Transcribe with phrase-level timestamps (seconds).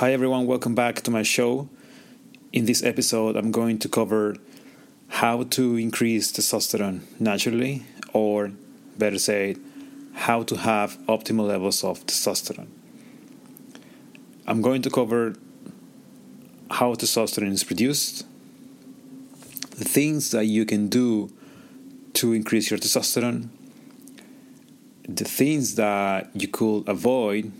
[0.00, 1.70] Hi, everyone, welcome back to my show.
[2.52, 4.36] In this episode, I'm going to cover
[5.08, 8.52] how to increase testosterone naturally, or
[8.98, 9.58] better said,
[10.12, 12.66] how to have optimal levels of testosterone.
[14.46, 15.34] I'm going to cover
[16.72, 18.26] how testosterone is produced,
[19.78, 21.32] the things that you can do
[22.12, 23.48] to increase your testosterone,
[25.08, 27.50] the things that you could avoid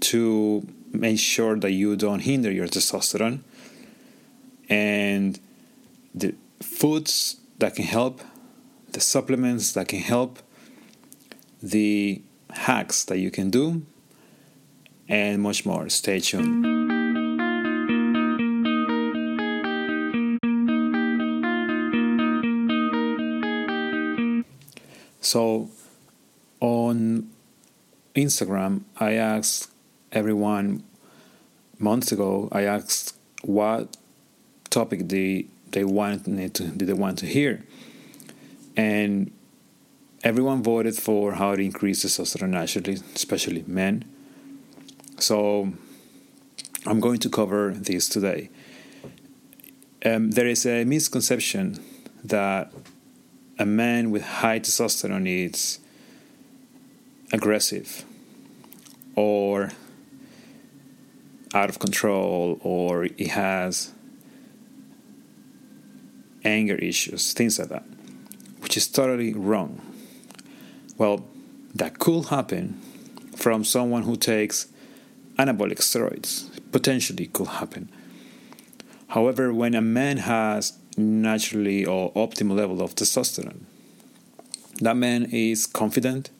[0.00, 3.40] to make sure that you don't hinder your testosterone,
[4.68, 5.38] and
[6.14, 8.20] the foods that can help,
[8.92, 10.38] the supplements that can help,
[11.62, 13.82] the hacks that you can do,
[15.08, 15.88] and much more.
[15.88, 16.80] Stay tuned.
[25.20, 25.70] So,
[26.60, 27.30] on
[28.16, 29.70] Instagram, I asked
[30.10, 30.82] everyone
[31.80, 32.48] months ago.
[32.52, 33.96] I asked what
[34.68, 37.64] topic they they wanted to did they want to hear,
[38.76, 39.30] and
[40.22, 44.04] everyone voted for how to increase testosterone naturally, especially men.
[45.18, 45.72] So,
[46.86, 48.50] I'm going to cover this today.
[50.04, 51.78] Um, there is a misconception
[52.24, 52.72] that
[53.58, 55.78] a man with high testosterone is
[57.32, 58.04] aggressive
[59.14, 59.72] or
[61.54, 63.92] out of control or he has
[66.44, 67.84] anger issues, things like that,
[68.60, 69.80] which is totally wrong.
[70.96, 71.24] Well,
[71.74, 72.80] that could happen
[73.36, 74.68] from someone who takes
[75.38, 77.90] anabolic steroids, potentially could happen.
[79.08, 83.60] However, when a man has naturally or optimal level of testosterone.
[84.80, 86.30] That man is confident,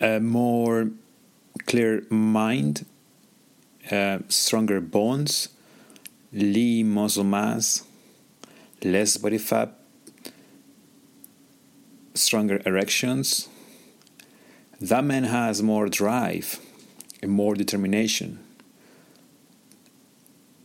[0.00, 0.90] a more
[1.66, 2.86] clear mind,
[3.90, 5.48] uh, stronger bones,
[6.32, 7.84] lean muscle mass,
[8.82, 9.72] less body fat,
[12.14, 13.48] stronger erections.
[14.80, 16.58] That man has more drive
[17.22, 18.38] and more determination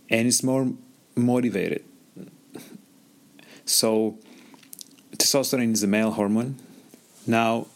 [0.10, 0.72] and is more
[1.16, 1.84] motivated
[3.66, 4.20] so,
[5.18, 6.58] testosterone is a male hormone.
[7.26, 7.68] Now,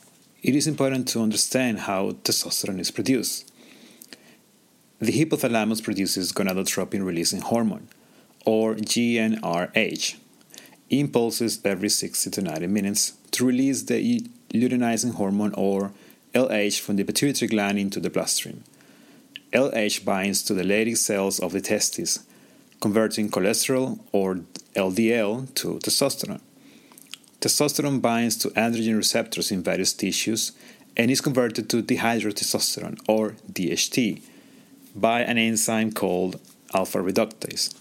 [0.44, 3.49] it is important to understand how testosterone is produced.
[5.00, 7.88] The hypothalamus produces gonadotropin releasing hormone,
[8.46, 10.18] or GnRH,
[10.90, 14.20] impulses every 60 to 90 minutes to release the
[14.54, 15.94] luteinizing hormone, or
[16.34, 18.66] LH, from the pituitary gland into the bloodstream.
[19.54, 22.20] LH binds to the Leydig cells of the testes,
[22.82, 24.42] converting cholesterol, or
[24.76, 26.42] LDL to testosterone.
[27.40, 30.52] Testosterone binds to androgen receptors in various tissues
[30.98, 34.22] and is converted to dehydrotestosterone, or DHT
[34.96, 36.40] by an enzyme called
[36.74, 37.74] alpha reductase.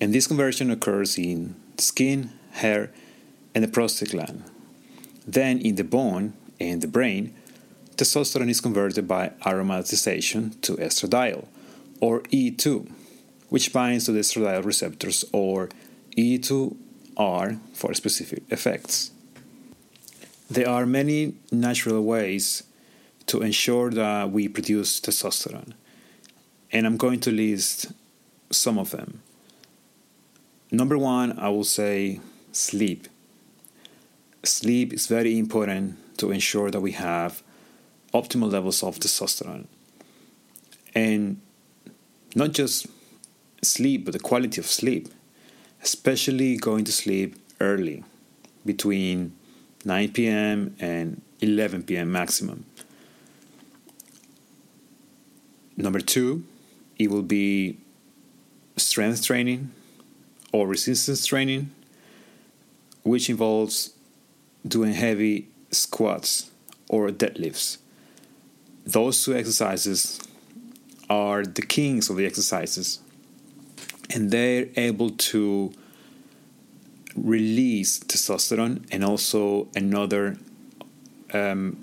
[0.00, 2.90] And this conversion occurs in skin, hair,
[3.54, 4.44] and the prostate gland.
[5.26, 7.34] Then in the bone and the brain,
[7.96, 11.46] testosterone is converted by aromatization to estradiol
[12.00, 12.90] or E2,
[13.48, 15.68] which binds to the estradiol receptors or
[16.16, 19.10] E2R for specific effects.
[20.50, 22.62] There are many natural ways
[23.26, 25.74] to ensure that we produce testosterone,
[26.72, 27.92] and I'm going to list
[28.50, 29.22] some of them.
[30.70, 32.20] Number one, I will say
[32.52, 33.08] sleep.
[34.44, 37.42] Sleep is very important to ensure that we have
[38.12, 39.66] optimal levels of testosterone.
[40.94, 41.40] And
[42.34, 42.86] not just
[43.62, 45.08] sleep, but the quality of sleep
[45.82, 48.04] especially going to sleep early,
[48.64, 49.32] between
[49.84, 50.76] 9 p.m.
[50.80, 52.10] and 11 p.m.
[52.10, 52.64] maximum.
[55.76, 56.44] Number two,
[56.98, 57.78] it will be
[58.76, 59.70] strength training
[60.52, 61.70] or resistance training,
[63.02, 63.92] which involves
[64.66, 66.50] doing heavy squats
[66.88, 67.78] or deadlifts.
[68.84, 70.20] Those two exercises
[71.10, 73.00] are the kings of the exercises
[74.10, 75.72] and they're able to
[77.14, 80.36] release testosterone and also another
[81.32, 81.76] um,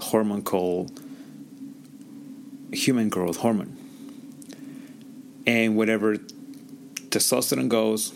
[0.00, 1.00] hormone called
[2.72, 3.77] human growth hormone.
[5.48, 6.16] And whatever
[7.08, 8.12] testosterone goes,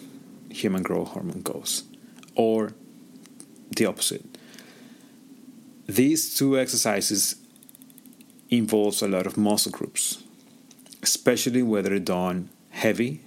[0.50, 1.84] human growth hormone goes,
[2.34, 2.74] or
[3.74, 4.22] the opposite.
[5.86, 7.36] These two exercises
[8.50, 10.22] involves a lot of muscle groups,
[11.02, 13.22] especially whether done heavy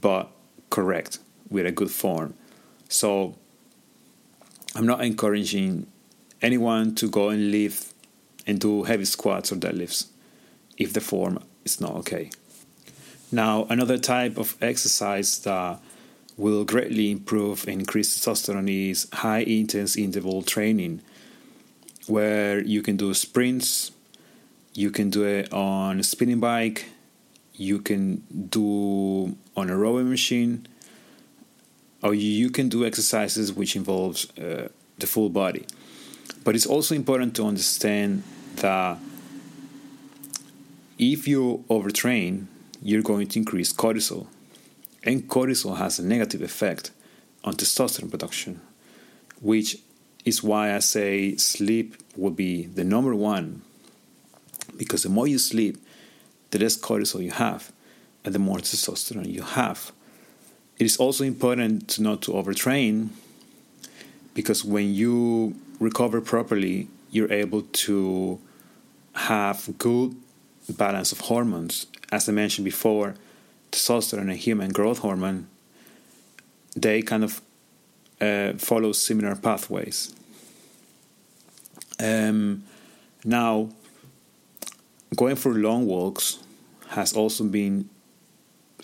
[0.00, 0.30] but
[0.70, 1.18] correct
[1.50, 2.32] with a good form.
[2.88, 3.36] So
[4.74, 5.88] I'm not encouraging
[6.40, 7.92] anyone to go and lift
[8.46, 10.06] and do heavy squats or deadlifts
[10.78, 12.30] if the form is not okay.
[13.30, 15.80] Now, another type of exercise that
[16.38, 21.02] will greatly improve and increase testosterone is high intense interval training,
[22.06, 23.90] where you can do sprints,
[24.72, 26.86] you can do it on a spinning bike,
[27.54, 30.66] you can do on a rowing machine,
[32.02, 35.66] or you can do exercises which involves uh, the full body.
[36.44, 38.22] But it's also important to understand
[38.56, 38.98] that
[40.98, 42.46] if you overtrain,
[42.82, 44.26] you're going to increase cortisol.
[45.02, 46.90] And cortisol has a negative effect
[47.44, 48.60] on testosterone production,
[49.40, 49.78] which
[50.24, 53.62] is why I say sleep will be the number one.
[54.76, 55.78] Because the more you sleep,
[56.50, 57.72] the less cortisol you have,
[58.24, 59.92] and the more testosterone you have.
[60.78, 63.08] It is also important to not to overtrain
[64.34, 68.38] because when you recover properly, you're able to
[69.14, 70.14] have good
[70.68, 71.86] balance of hormones.
[72.10, 73.14] As I mentioned before,
[73.70, 75.48] testosterone and human growth hormone,
[76.74, 77.40] they kind of
[78.20, 80.14] uh, follow similar pathways.
[82.00, 82.64] Um,
[83.24, 83.70] now,
[85.16, 86.38] going for long walks
[86.90, 87.88] has also been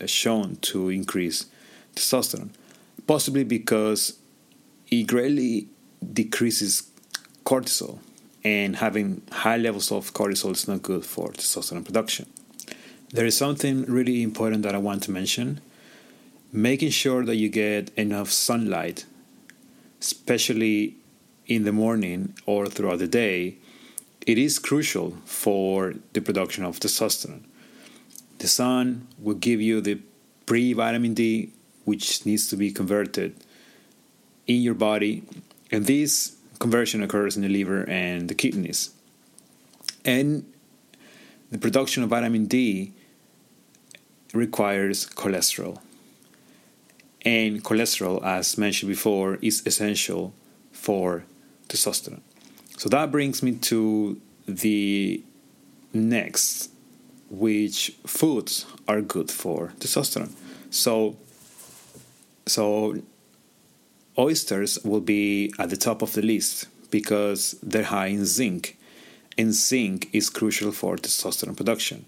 [0.01, 1.47] uh, shown to increase
[1.95, 2.51] testosterone,
[3.07, 4.19] possibly because
[4.91, 5.69] it greatly
[6.13, 6.91] decreases
[7.45, 7.99] cortisol,
[8.43, 12.27] and having high levels of cortisol is not good for testosterone production.
[13.15, 15.61] There is something really important that I want to mention
[16.53, 19.07] making sure that you get enough sunlight,
[20.01, 20.97] especially
[21.47, 23.59] in the morning or throughout the day,
[24.27, 27.45] it is crucial for the production of testosterone.
[28.39, 30.01] The sun will give you the
[30.45, 31.53] pre vitamin D,
[31.85, 33.37] which needs to be converted
[34.49, 35.23] in your body,
[35.71, 38.91] and this conversion occurs in the liver and the kidneys.
[40.05, 40.53] And
[41.53, 42.93] the production of vitamin D
[44.35, 45.79] requires cholesterol.
[47.25, 50.35] And cholesterol, as mentioned before, is essential
[50.73, 51.25] for
[51.69, 52.21] testosterone.
[52.77, 55.23] So that brings me to the
[55.93, 56.71] next,
[57.31, 60.33] which foods are good for testosterone.
[60.71, 61.17] So,
[62.47, 63.01] so
[64.19, 68.77] oysters will be at the top of the list because they're high in zinc,
[69.39, 72.05] and zinc is crucial for testosterone production.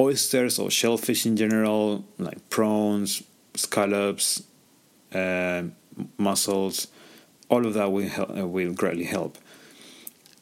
[0.00, 3.22] Oysters or shellfish in general, like prawns,
[3.54, 4.42] scallops,
[5.12, 5.64] uh,
[6.16, 6.88] mussels,
[7.50, 9.36] all of that will help, uh, will greatly help.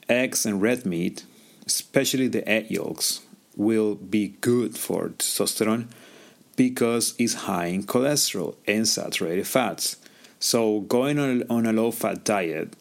[0.09, 1.25] Eggs and red meat,
[1.67, 3.21] especially the egg yolks,
[3.57, 5.89] will be good for testosterone
[6.55, 9.97] because it's high in cholesterol and saturated fats.
[10.39, 12.75] So, going on on a low fat diet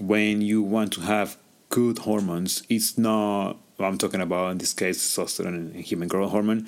[0.00, 1.36] when you want to have
[1.68, 6.66] good hormones, it's not, I'm talking about in this case, testosterone and human growth hormone,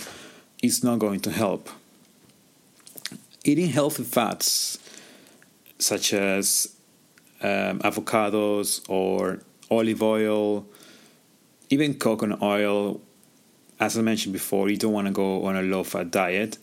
[0.62, 1.70] is not going to help.
[3.44, 4.78] Eating healthy fats,
[5.78, 6.76] such as
[7.40, 9.40] um, avocados or
[9.70, 10.66] olive oil,
[11.70, 13.00] even coconut oil,
[13.81, 16.58] as I mentioned before, you don't want to go on a low fat diet.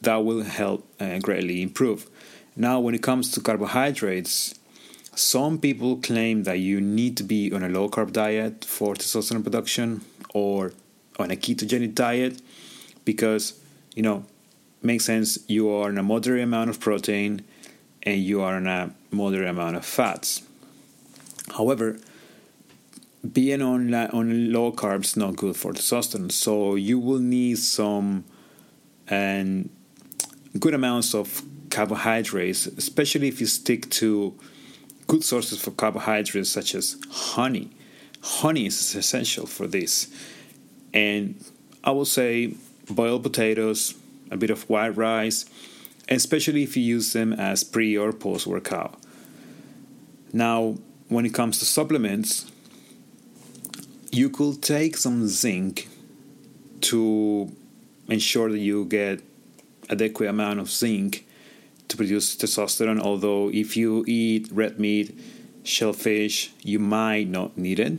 [0.00, 2.08] That will help uh, greatly improve.
[2.56, 4.57] Now, when it comes to carbohydrates,
[5.18, 9.42] some people claim that you need to be on a low carb diet for testosterone
[9.42, 10.72] production or
[11.18, 12.40] on a ketogenic diet
[13.04, 13.58] because,
[13.96, 14.24] you know,
[14.80, 15.38] makes sense.
[15.48, 17.42] You are on a moderate amount of protein
[18.04, 20.42] and you are on a moderate amount of fats.
[21.56, 21.98] However,
[23.32, 28.24] being on on low carbs not good for testosterone, so you will need some
[29.08, 29.68] and
[30.60, 34.38] good amounts of carbohydrates, especially if you stick to
[35.08, 37.70] good sources for carbohydrates such as honey.
[38.22, 40.06] Honey is essential for this.
[40.94, 41.42] And
[41.82, 42.54] I will say
[42.88, 43.94] boiled potatoes,
[44.30, 45.46] a bit of white rice,
[46.08, 48.98] especially if you use them as pre or post workout.
[50.32, 50.76] Now,
[51.08, 52.50] when it comes to supplements,
[54.12, 55.88] you could take some zinc
[56.82, 57.50] to
[58.08, 59.22] ensure that you get
[59.88, 61.24] adequate amount of zinc
[61.88, 63.00] to produce testosterone.
[63.00, 65.18] Although, if you eat red meat,
[65.64, 67.98] shellfish, you might not need it.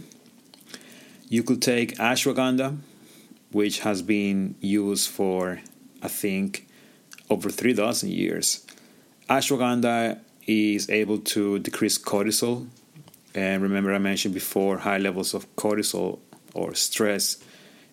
[1.28, 2.78] You could take ashwagandha,
[3.52, 5.62] which has been used for,
[6.02, 6.68] I think,
[7.30, 8.66] over 3,000 years.
[9.30, 12.68] Ashwagandha is able to decrease cortisol.
[13.36, 16.20] And remember, I mentioned before, high levels of cortisol
[16.56, 17.38] or stress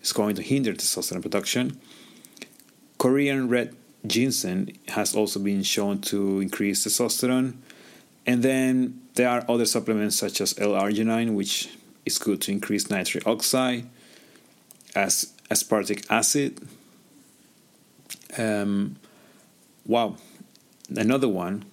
[0.00, 1.79] is going to hinder testosterone production.
[2.97, 3.76] Korean red
[4.07, 7.55] ginseng has also been shown to increase testosterone.
[8.27, 11.71] And then there are other supplements such as L-arginine, which
[12.05, 13.87] is good to increase nitric oxide,
[14.95, 16.61] as aspartic acid.
[18.37, 18.97] Um,
[19.87, 20.17] wow,
[20.95, 21.65] another one,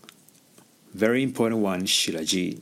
[0.93, 2.61] very important one, Shilajit.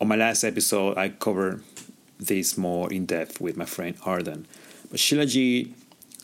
[0.00, 1.62] On my last episode, I covered
[2.18, 4.46] this more in depth with my friend Arden.
[4.90, 5.72] But Shilajit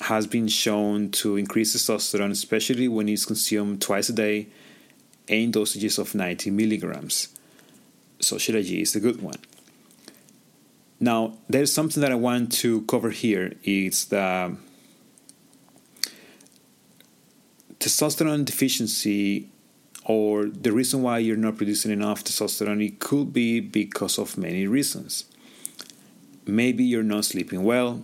[0.03, 4.49] has been shown to increase testosterone, especially when it's consumed twice a day
[5.27, 7.29] in dosages of 90 milligrams.
[8.21, 9.39] So Shilajit is a good one.
[10.99, 14.57] Now, there's something that I want to cover here is the
[17.79, 19.51] testosterone deficiency
[20.05, 24.67] or the reason why you're not producing enough testosterone it could be because of many
[24.67, 25.25] reasons
[26.47, 28.03] maybe you're not sleeping well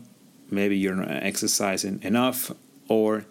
[0.53, 2.53] maybe you're not exercising enough
[2.89, 3.25] or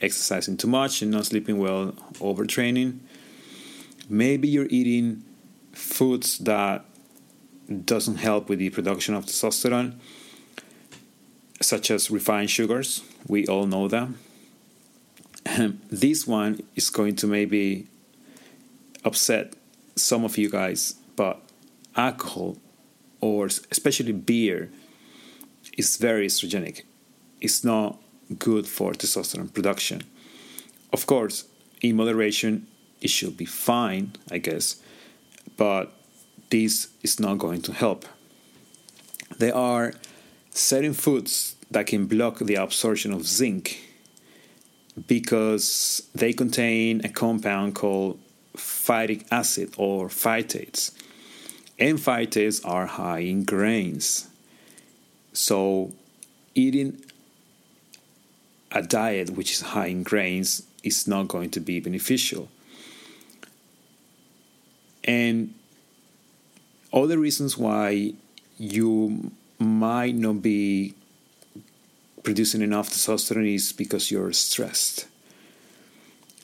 [0.00, 3.00] exercising too much and not sleeping well overtraining.
[4.08, 5.24] Maybe you're eating
[5.72, 6.84] foods that
[7.84, 9.94] doesn't help with the production of testosterone
[11.60, 13.02] such as refined sugars.
[13.26, 14.08] We all know that.
[15.58, 17.86] Um, this one is going to maybe
[19.04, 19.54] upset
[19.96, 21.40] some of you guys, but
[21.96, 22.56] alcohol
[23.20, 24.70] or especially beer
[25.80, 26.82] is very estrogenic.
[27.40, 27.98] It's not
[28.38, 30.02] good for testosterone production.
[30.92, 31.36] Of course,
[31.80, 32.66] in moderation,
[33.00, 34.66] it should be fine, I guess,
[35.56, 35.84] but
[36.50, 38.04] this is not going to help.
[39.38, 39.94] There are
[40.50, 43.64] certain foods that can block the absorption of zinc
[45.06, 48.18] because they contain a compound called
[48.54, 50.92] phytic acid or phytates.
[51.78, 54.29] And phytates are high in grains.
[55.32, 55.92] So,
[56.54, 57.04] eating
[58.72, 62.48] a diet which is high in grains is not going to be beneficial.
[65.04, 65.54] And
[66.90, 68.14] all the reasons why
[68.58, 70.94] you might not be
[72.22, 75.06] producing enough testosterone is because you're stressed.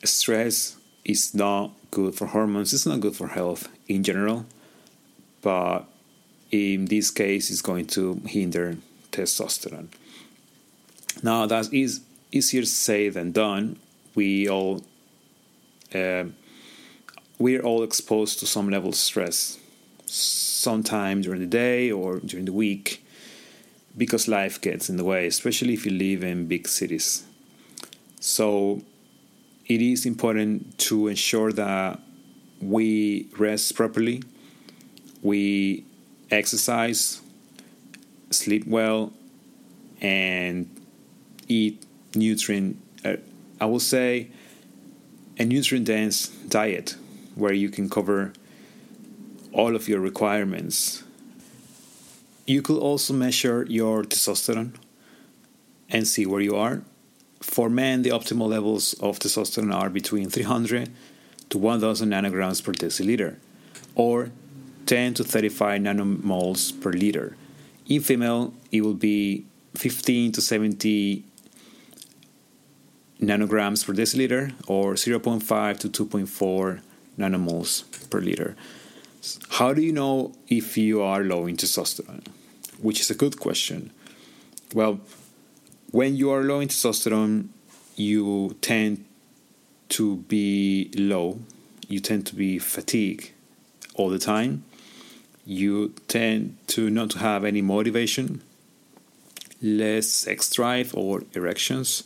[0.04, 4.46] Stress is not good for hormones, it's not good for health in general,
[5.42, 5.86] but
[6.50, 8.76] in this case, is going to hinder
[9.12, 9.88] testosterone.
[11.22, 12.00] Now, that is
[12.32, 13.78] easier said than done.
[14.14, 14.82] We all
[15.94, 16.24] uh,
[17.38, 19.58] we're all exposed to some level of stress
[20.06, 23.04] sometime during the day or during the week
[23.96, 27.24] because life gets in the way, especially if you live in big cities.
[28.20, 28.82] So
[29.66, 32.00] it is important to ensure that
[32.60, 34.22] we rest properly,
[35.22, 35.84] we
[36.30, 37.20] exercise,
[38.30, 39.12] sleep well,
[40.00, 40.68] and
[41.48, 42.76] eat nutrient.
[43.04, 43.16] Uh,
[43.60, 44.28] I will say
[45.38, 46.96] a nutrient dense diet
[47.34, 48.32] where you can cover
[49.52, 51.04] all of your requirements
[52.46, 54.72] you could also measure your testosterone
[55.90, 56.82] and see where you are.
[57.40, 60.90] For men, the optimal levels of testosterone are between 300
[61.50, 63.36] to 1000 nanograms per deciliter,
[63.94, 64.30] or
[64.86, 67.36] 10 to 35 nanomoles per liter.
[67.86, 71.24] In female, it will be 15 to 70
[73.20, 76.80] nanograms per deciliter, or 0.5 to 2.4
[77.18, 78.56] nanomoles per liter.
[79.50, 82.26] How do you know if you are low in testosterone?
[82.80, 83.90] Which is a good question.
[84.74, 85.00] Well,
[85.90, 87.48] when you are low in testosterone,
[87.96, 89.04] you tend
[89.88, 91.40] to be low,
[91.88, 93.30] you tend to be fatigued
[93.94, 94.64] all the time,
[95.46, 98.42] you tend to not have any motivation,
[99.62, 102.02] less sex drive or erections.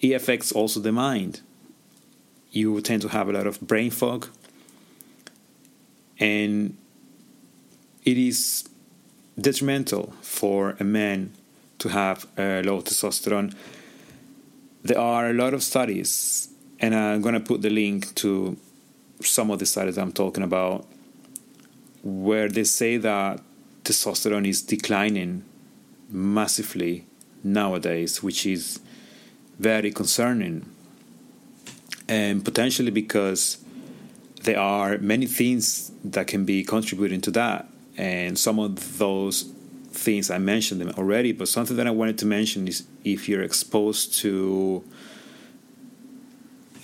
[0.00, 1.40] It affects also the mind.
[2.50, 4.26] You tend to have a lot of brain fog,
[6.18, 6.76] and
[8.04, 8.68] it is
[9.40, 11.32] detrimental for a man
[11.78, 13.54] to have a low testosterone.
[14.82, 16.48] There are a lot of studies,
[16.80, 18.56] and I'm going to put the link to
[19.22, 20.86] some of the studies I'm talking about,
[22.04, 23.40] where they say that
[23.82, 25.42] testosterone is declining
[26.10, 27.06] massively
[27.42, 28.78] nowadays, which is
[29.58, 30.68] very concerning.
[32.06, 33.58] And potentially because
[34.42, 37.66] there are many things that can be contributing to that.
[37.96, 39.50] And some of those
[39.90, 43.42] things I mentioned them already, but something that I wanted to mention is if you're
[43.42, 44.84] exposed to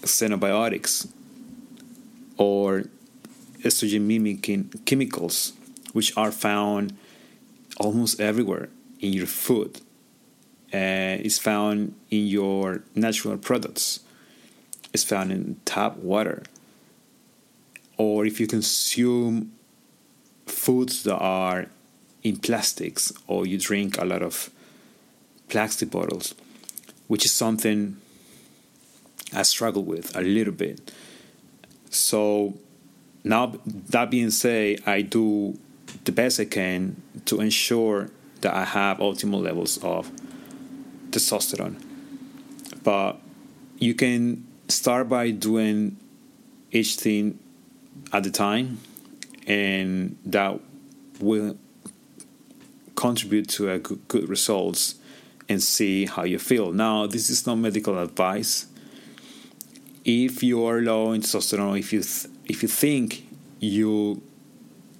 [0.02, 1.12] xenobiotics
[2.38, 2.84] or
[3.64, 5.52] estrogen mimicking chemicals,
[5.92, 6.96] which are found
[7.78, 8.68] almost everywhere
[9.00, 9.80] in your food.
[10.72, 14.00] Uh, it's found in your natural products.
[14.92, 16.42] It's found in tap water
[18.00, 19.52] or if you consume
[20.46, 21.66] foods that are
[22.22, 24.48] in plastics or you drink a lot of
[25.50, 26.34] plastic bottles,
[27.08, 27.98] which is something
[29.34, 30.90] I struggle with a little bit.
[31.90, 32.54] So
[33.24, 35.58] now that being said, I do
[36.04, 38.10] the best I can to ensure
[38.40, 40.10] that I have optimal levels of
[41.10, 41.82] testosterone.
[42.82, 43.20] But
[43.78, 45.96] you can start by doing
[46.70, 47.38] each thing
[48.12, 48.80] at a time,
[49.46, 50.60] and that
[51.20, 51.56] will
[52.94, 54.96] contribute to a good, good results
[55.48, 56.72] and see how you feel.
[56.72, 58.66] Now, this is not medical advice.
[60.04, 63.24] If you are low in testosterone, if you th- if you think
[63.60, 64.20] you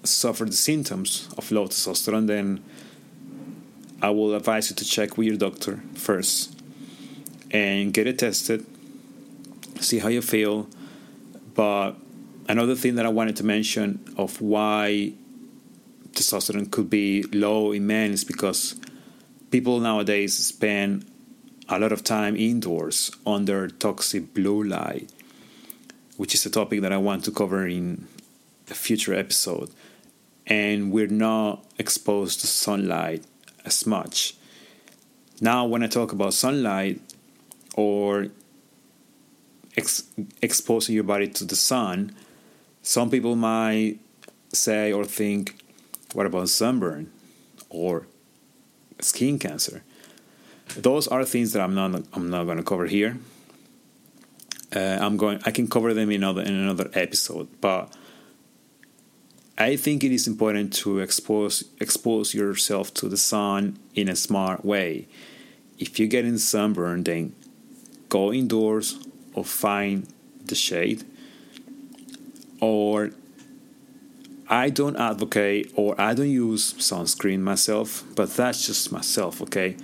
[0.05, 2.63] suffer the symptoms of low testosterone, then
[4.01, 6.57] I will advise you to check with your doctor first
[7.51, 8.65] and get it tested,
[9.81, 10.69] see how you feel.
[11.55, 11.97] But
[12.49, 15.13] another thing that I wanted to mention of why
[16.13, 18.79] testosterone could be low in men is because
[19.51, 21.05] people nowadays spend
[21.69, 25.11] a lot of time indoors under toxic blue light,
[26.21, 28.07] which is a topic that I want to cover in
[28.71, 29.71] a future episode.
[30.47, 33.25] And we're not exposed to sunlight
[33.65, 34.35] as much.
[35.41, 37.01] Now, when I talk about sunlight
[37.75, 38.27] or
[39.79, 40.11] ex-
[40.43, 42.15] exposing your body to the sun,
[42.83, 43.99] some people might
[44.53, 45.55] say or think,
[46.13, 47.11] what about sunburn
[47.71, 48.07] or
[49.01, 49.85] skin cancer?
[50.77, 53.17] Those are things that I'm not I'm not going to cover here.
[54.75, 55.41] Uh, I'm going.
[55.45, 57.93] I can cover them in another in another episode, but
[59.59, 64.65] I think it is important to expose expose yourself to the sun in a smart
[64.65, 65.09] way.
[65.79, 67.35] If you get in sunburn, then
[68.09, 68.99] go indoors
[69.35, 70.07] or find
[70.45, 71.05] the shade.
[72.61, 73.11] Or
[74.49, 79.77] I don't advocate or I don't use sunscreen myself, but that's just myself, okay?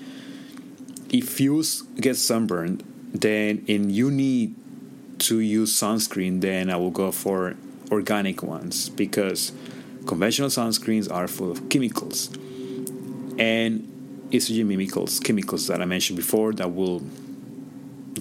[1.08, 1.62] If you
[2.00, 4.54] get sunburned, then and you need
[5.18, 7.56] to use sunscreen, then I will go for
[7.90, 9.52] organic ones because
[10.06, 12.28] conventional sunscreens are full of chemicals
[13.38, 13.92] and
[14.30, 17.02] estrogen chemicals, chemicals that I mentioned before that will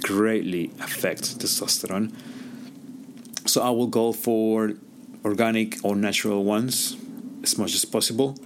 [0.02, 2.14] greatly affect testosterone.
[3.48, 4.74] So I will go for
[5.24, 6.98] organic or natural ones
[7.44, 8.38] as much as possible.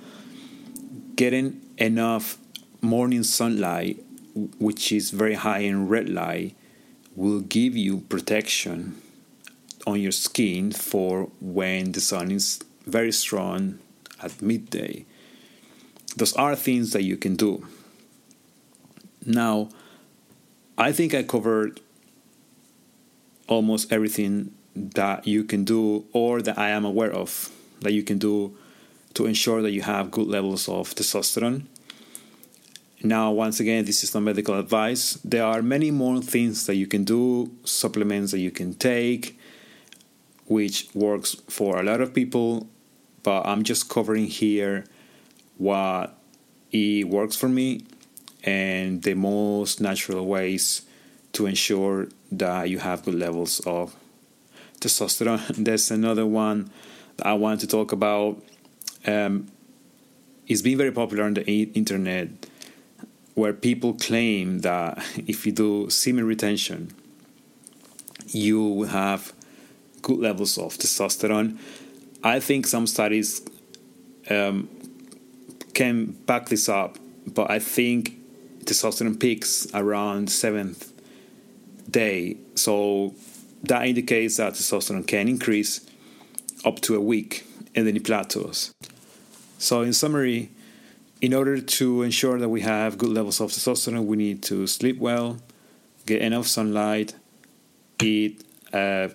[1.15, 2.37] Getting enough
[2.81, 4.03] morning sunlight,
[4.59, 6.55] which is very high in red light,
[7.15, 9.01] will give you protection
[9.85, 13.79] on your skin for when the sun is very strong
[14.21, 15.05] at midday.
[16.15, 17.65] Those are things that you can do.
[19.25, 19.69] Now,
[20.77, 21.81] I think I covered
[23.47, 28.17] almost everything that you can do or that I am aware of that you can
[28.17, 28.55] do
[29.13, 31.63] to ensure that you have good levels of testosterone.
[33.01, 35.13] Now, once again, this is not medical advice.
[35.23, 39.39] There are many more things that you can do, supplements that you can take,
[40.47, 42.67] which works for a lot of people,
[43.23, 44.83] but I'm just covering here
[45.57, 46.17] what
[46.71, 47.85] it works for me
[48.43, 50.81] and the most natural ways
[51.33, 53.95] to ensure that you have good levels of
[54.81, 55.55] testosterone.
[55.63, 56.69] There's another one
[57.15, 58.43] that I want to talk about.
[59.07, 59.47] Um,
[60.47, 62.48] it's been very popular on the internet
[63.39, 64.97] where people claim that
[65.27, 66.93] if you do semen retention,
[68.27, 69.33] you will have
[70.01, 71.57] good levels of testosterone.
[72.21, 73.41] I think some studies
[74.29, 74.67] um,
[75.73, 78.19] can back this up, but I think
[78.65, 80.91] testosterone peaks around seventh
[81.89, 82.37] day.
[82.55, 83.15] So
[83.63, 85.89] that indicates that testosterone can increase
[86.65, 88.73] up to a week and then it plateaus.
[89.57, 90.51] So, in summary,
[91.21, 94.97] in order to ensure that we have good levels of testosterone, we need to sleep
[94.99, 95.37] well,
[96.05, 97.13] get enough sunlight,
[98.01, 99.11] eat a,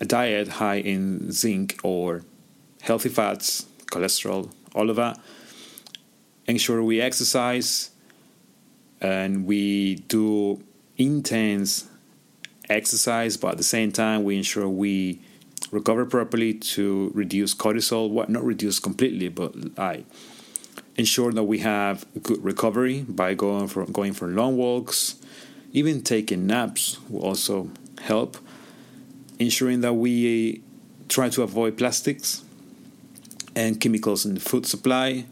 [0.00, 2.22] a diet high in zinc or
[2.82, 5.18] healthy fats, cholesterol, all of that.
[6.46, 7.90] Ensure we exercise
[9.00, 10.62] and we do
[10.96, 11.88] intense
[12.68, 15.20] exercise, but at the same time, we ensure we
[15.72, 18.10] recover properly to reduce cortisol.
[18.10, 20.04] What not reduce completely, but I
[21.00, 25.16] ensure that we have good recovery by going for going for long walks.
[25.72, 27.70] Even taking naps will also
[28.02, 28.36] help.
[29.38, 30.60] Ensuring that we
[31.08, 32.44] try to avoid plastics
[33.56, 35.24] and chemicals in the food supply,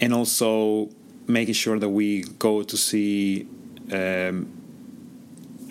[0.00, 0.88] and also
[1.26, 3.46] making sure that we go to see
[3.92, 4.36] um,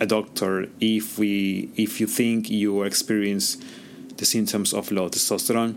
[0.01, 3.57] a doctor if we if you think you experience
[4.17, 5.75] the symptoms of low testosterone.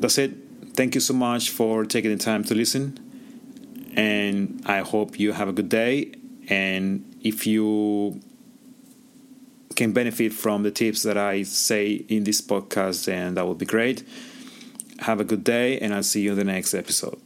[0.00, 0.43] That's it.
[0.76, 2.98] Thank you so much for taking the time to listen,
[3.94, 6.14] and I hope you have a good day.
[6.48, 8.20] And if you
[9.76, 13.66] can benefit from the tips that I say in this podcast, then that would be
[13.66, 14.02] great.
[15.00, 17.20] Have a good day, and I'll see you in the next episode.